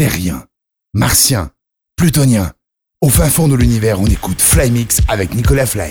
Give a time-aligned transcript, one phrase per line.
[0.00, 0.46] terriens,
[0.94, 1.50] martiens,
[1.94, 2.54] plutoniens.
[3.02, 5.90] Au fin fond de l'univers, on écoute Fly Mix avec Nicolas Fly.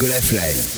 [0.00, 0.77] Nicolas Fly.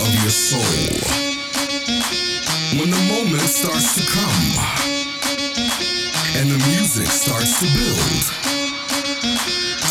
[0.00, 0.60] of your soul.
[2.78, 4.46] When the moment starts to come
[6.36, 8.24] and the music starts to build,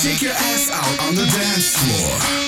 [0.01, 2.42] take your ass out on the dance floor.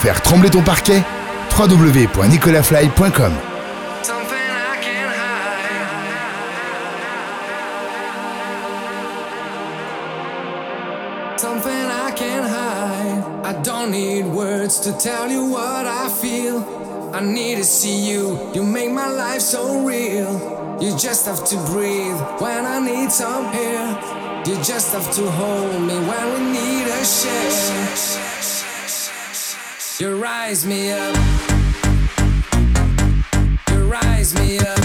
[0.00, 1.02] Faire trembler ton parquet
[1.50, 3.32] www.nicolafly.com
[11.36, 13.46] Something I can't hide.
[13.46, 16.58] I don't need words to tell you what I feel.
[17.14, 18.38] I need to see you.
[18.54, 20.78] You make my life so real.
[20.80, 23.86] You just have to breathe when I need some air.
[24.46, 28.09] You just have to hold me when we need a share.
[30.00, 31.14] You rise me up.
[33.68, 34.79] You rise me up.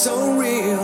[0.00, 0.82] so real.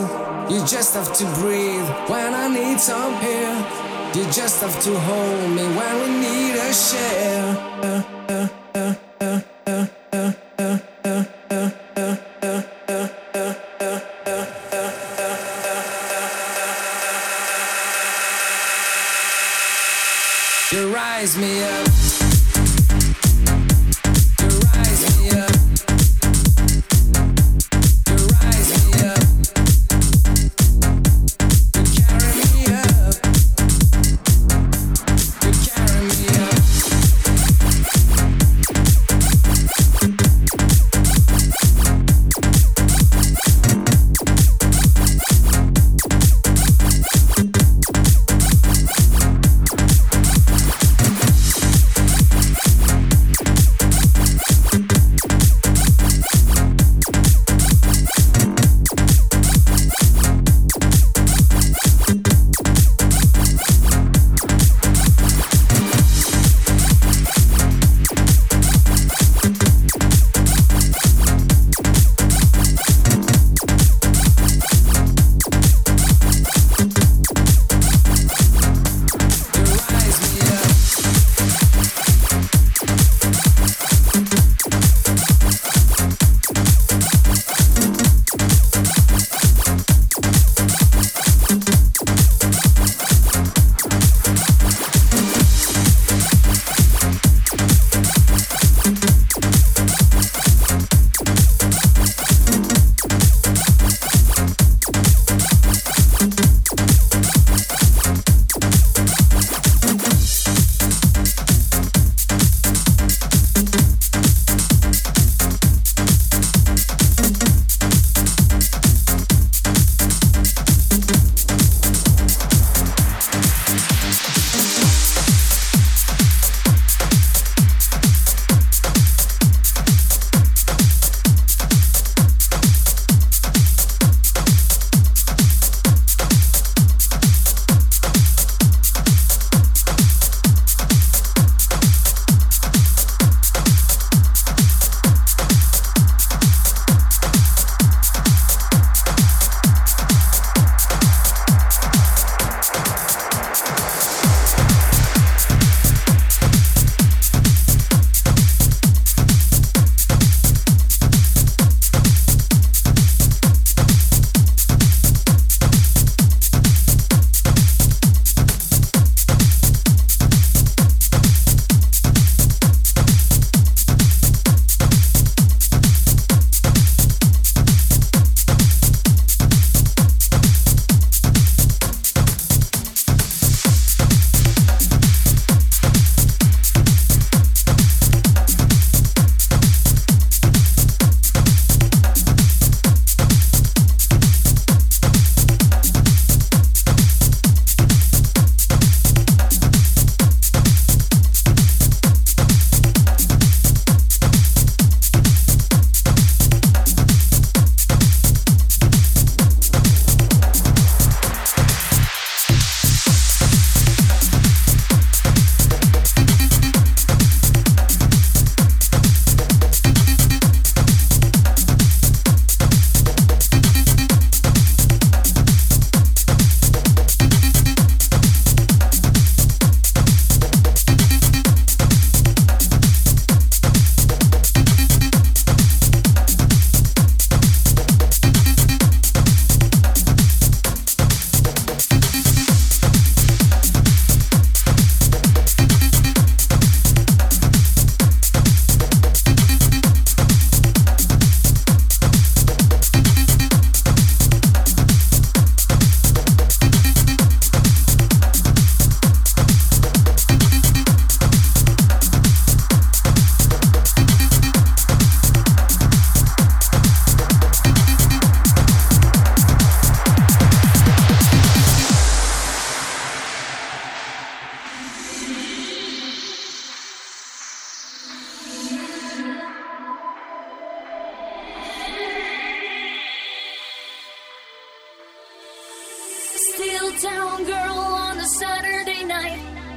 [0.51, 4.13] You just have to breathe when I need some air.
[4.15, 8.16] You just have to hold me when we need a share.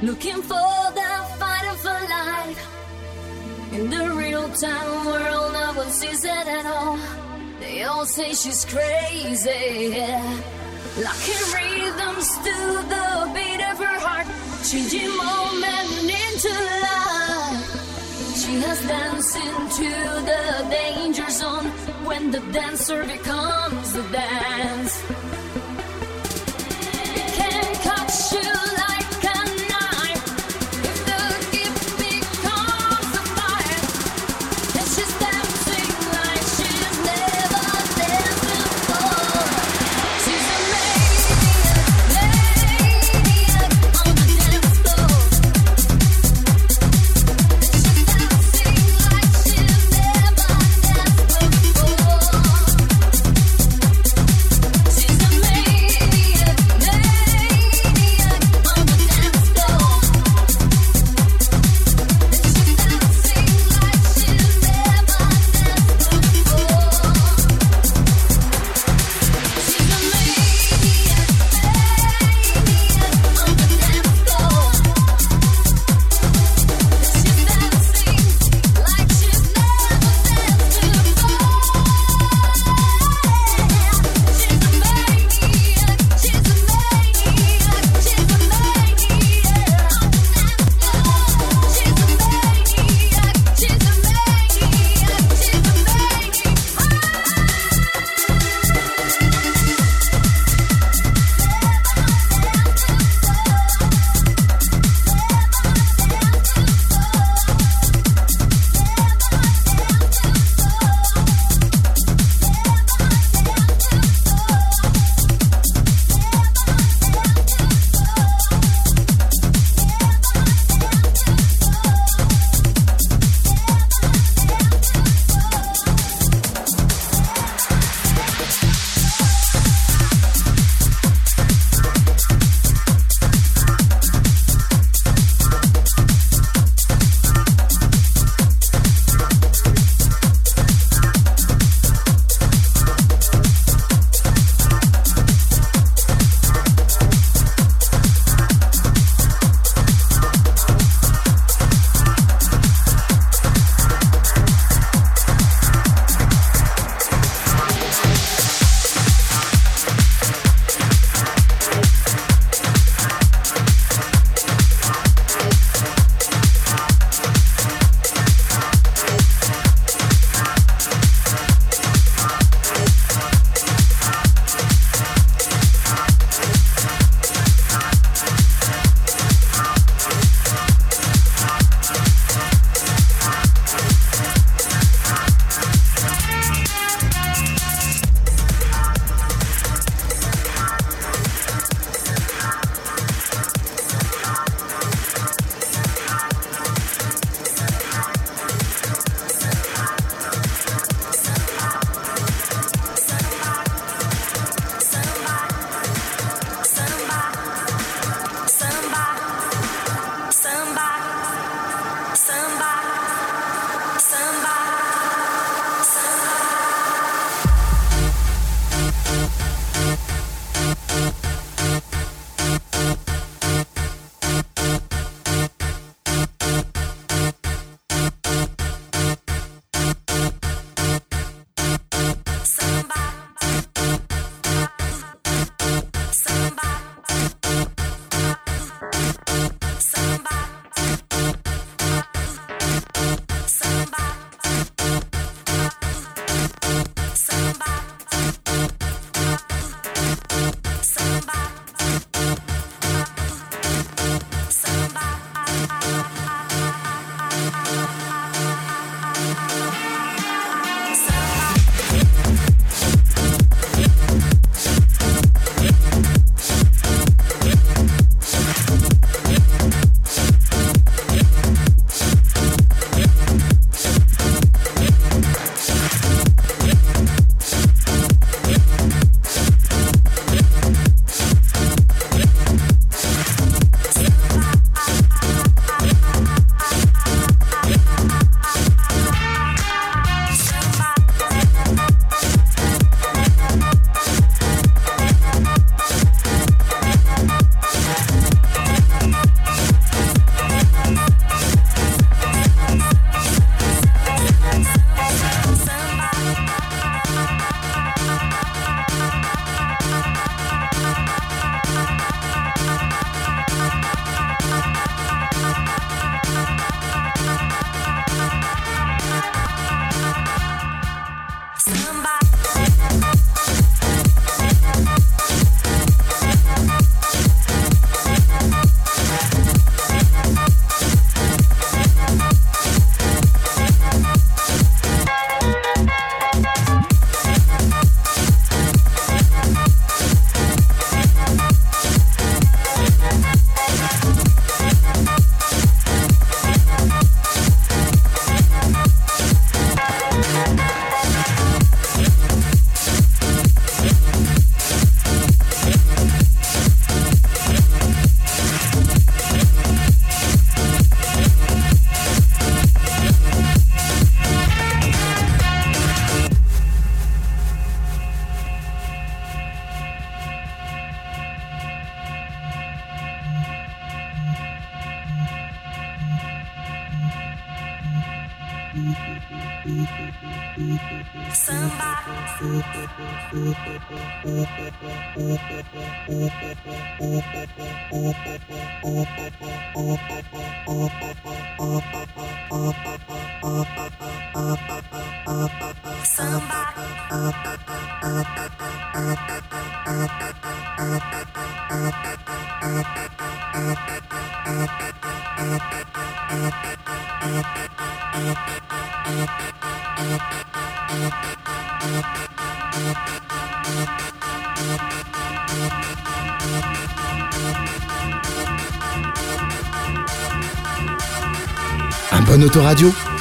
[0.02, 3.72] Looking for the fight of a life.
[3.72, 6.98] In the real time world, no one sees it at all.
[7.60, 9.94] They all say she's crazy.
[11.04, 12.56] Locking rhythms to
[12.92, 14.26] the beat of her heart,
[14.64, 16.52] changing moment into
[16.88, 17.70] life.
[18.40, 19.90] She has danced into
[20.30, 21.66] the danger zone
[22.08, 25.39] when the dancer becomes the dance.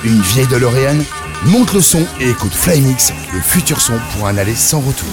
[0.03, 0.97] Une vieille DeLorean,
[1.45, 5.07] monte le son et écoute Flymix, le futur son pour un aller sans retour.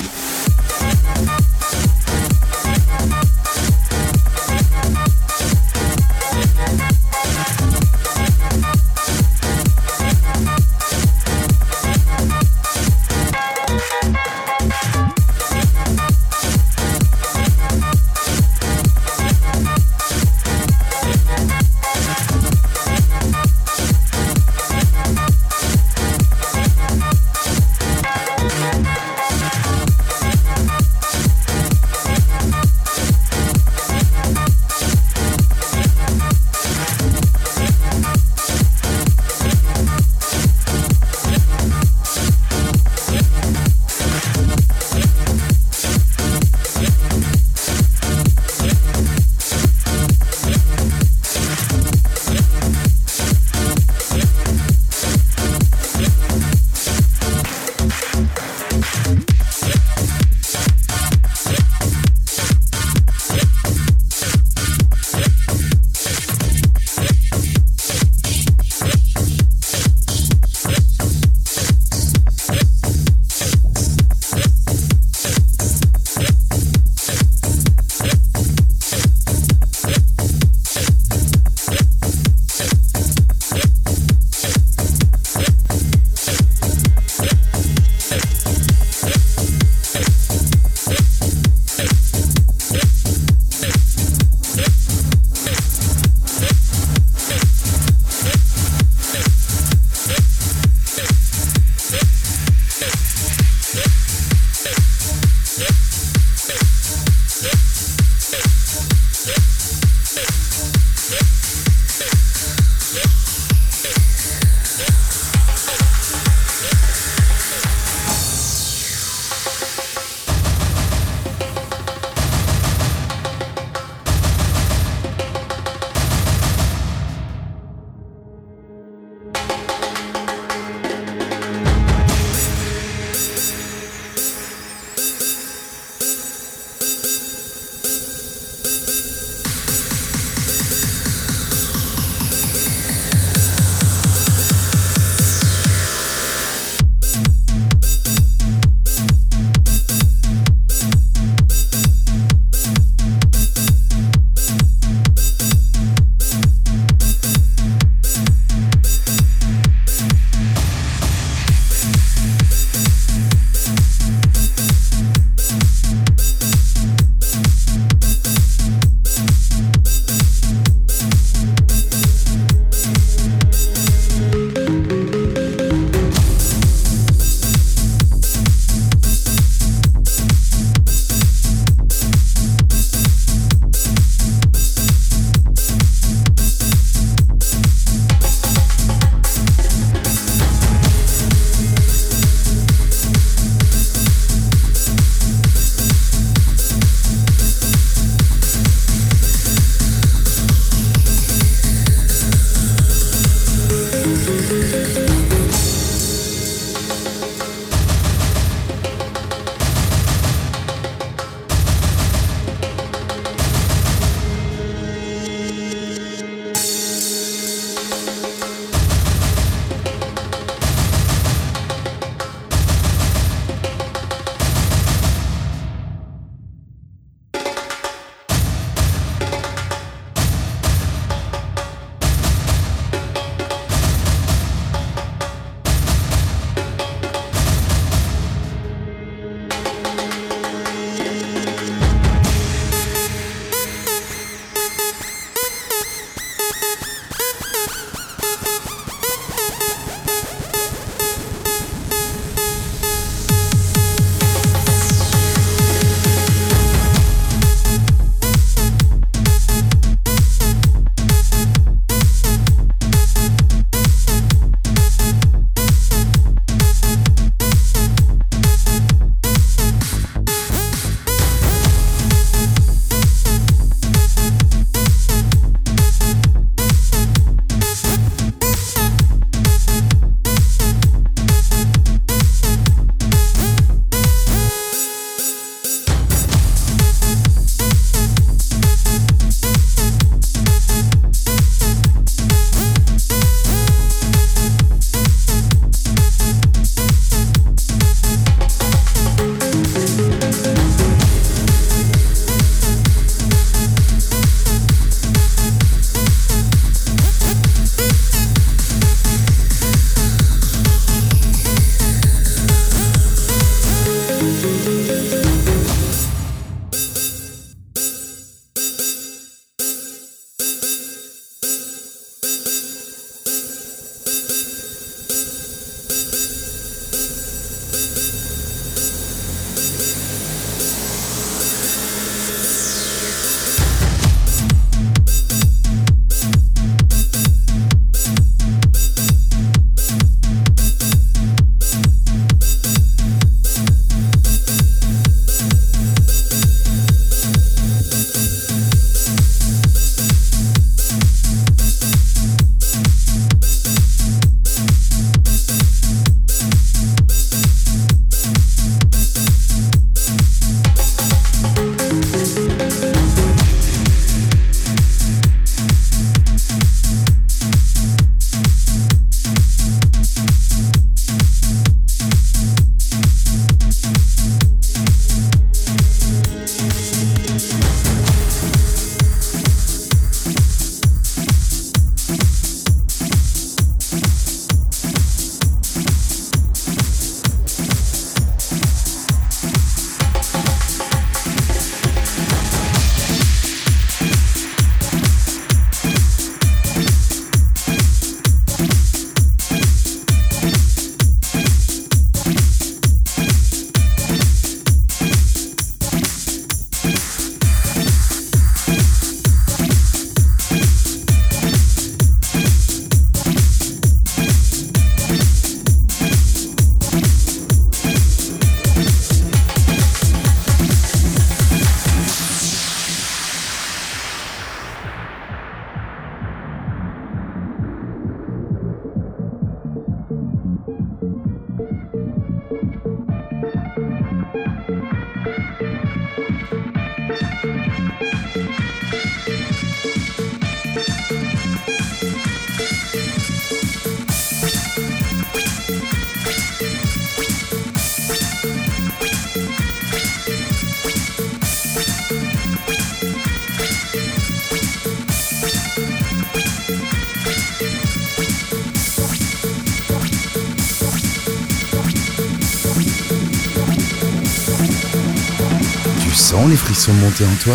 [466.44, 467.54] Les frissons monter en toi?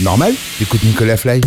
[0.00, 0.34] Normal?
[0.60, 1.40] Écoute Nicolas Fly.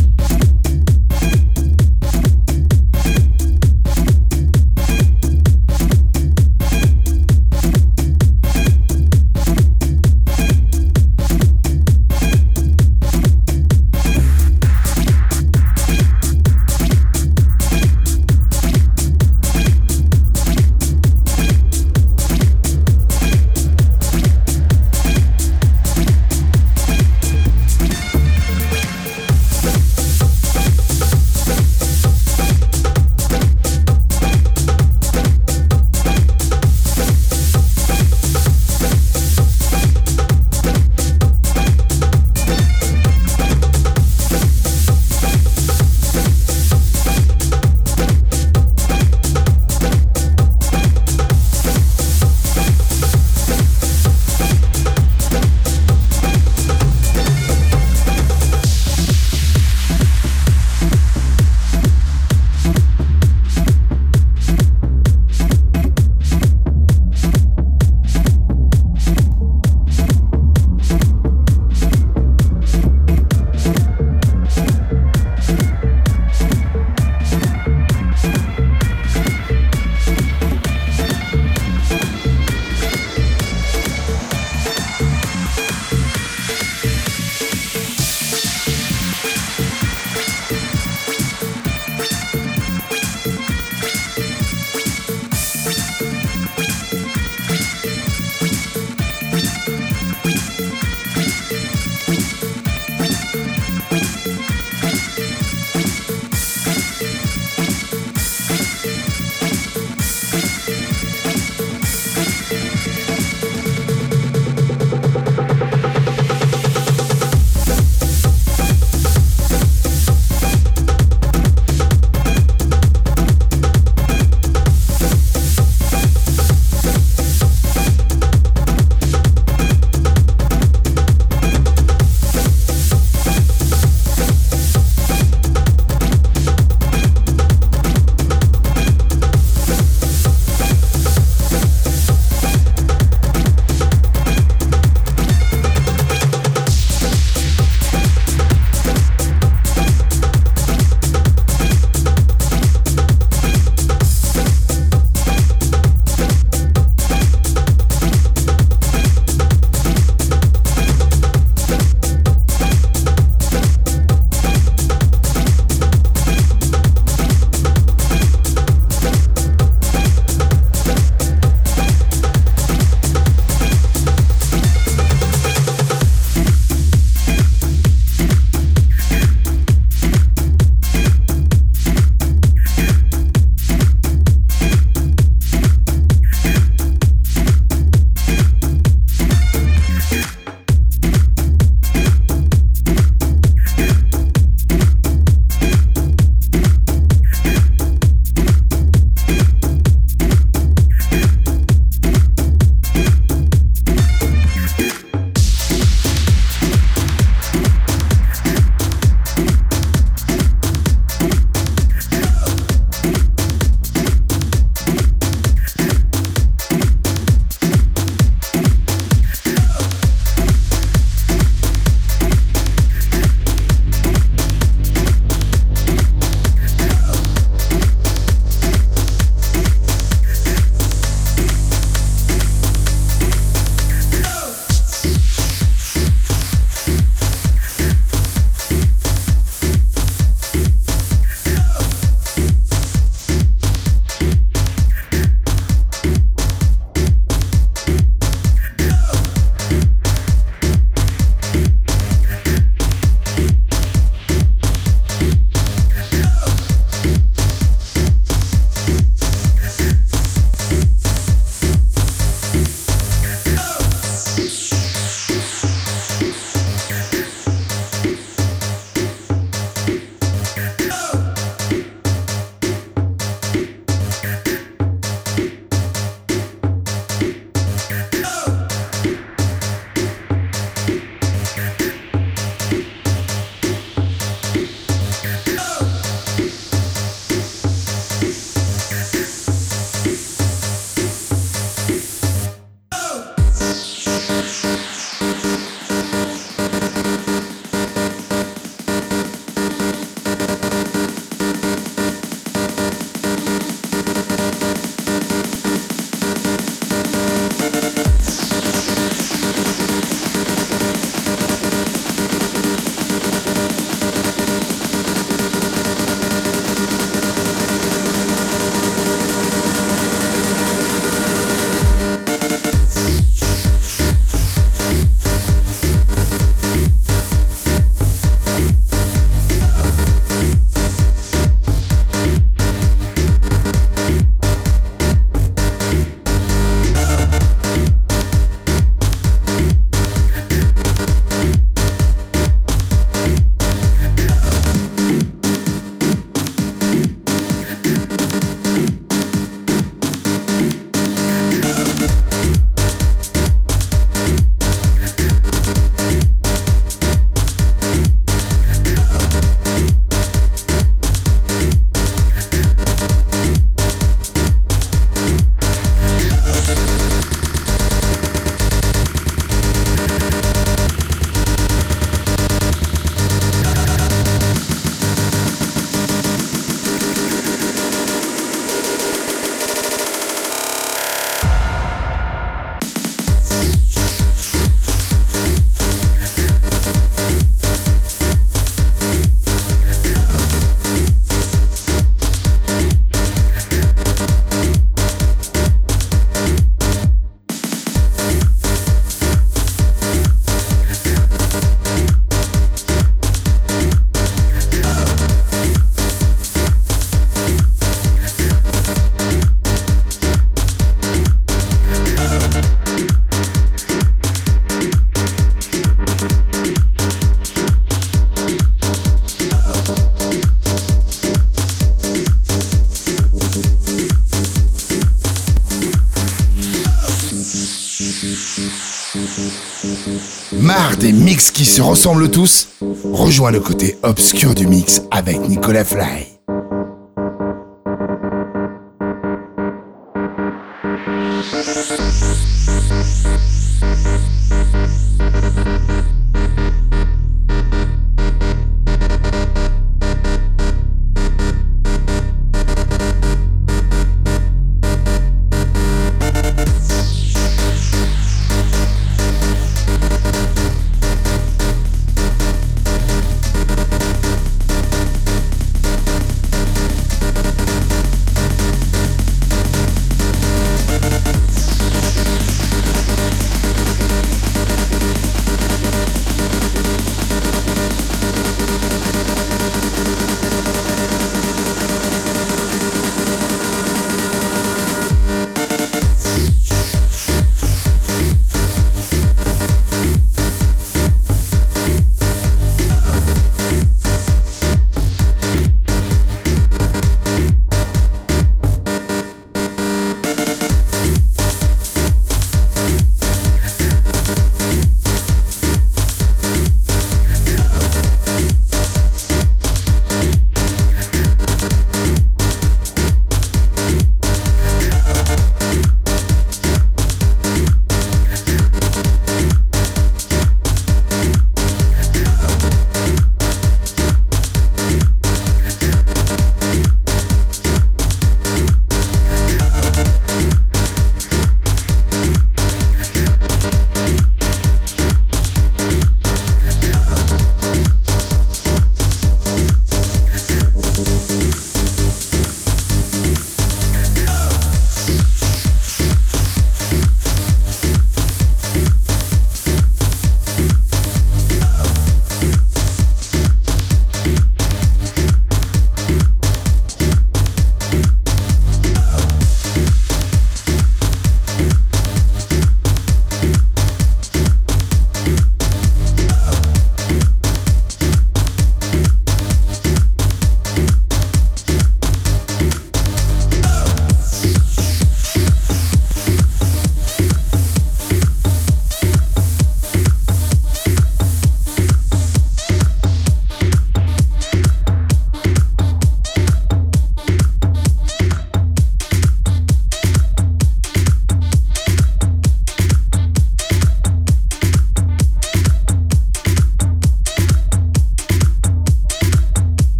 [431.88, 432.68] Ressemblent tous
[433.14, 436.37] Rejoins le côté obscur du mix avec Nicolas Fly.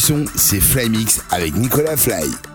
[0.00, 2.49] Du son, c'est Flymix avec Nicolas Fly.